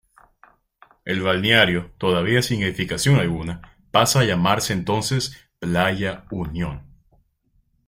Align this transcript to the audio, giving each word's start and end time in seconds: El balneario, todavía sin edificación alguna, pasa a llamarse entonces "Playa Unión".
El 1.05 1.21
balneario, 1.21 1.91
todavía 1.99 2.41
sin 2.41 2.63
edificación 2.63 3.17
alguna, 3.17 3.77
pasa 3.91 4.21
a 4.21 4.23
llamarse 4.23 4.73
entonces 4.73 5.37
"Playa 5.59 6.25
Unión". 6.31 6.81